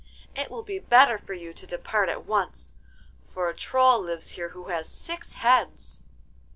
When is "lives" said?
4.01-4.29